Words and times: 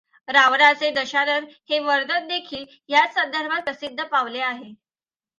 रावणाचे 0.27 0.89
दशानन 0.91 1.43
हे 1.69 1.79
वर्णनदेखील 1.79 2.63
ह्याच 2.89 3.13
संदर्भात 3.13 3.61
प्रसिद्ध 3.63 4.03
पावले 4.03 4.39
आहे. 4.41 4.73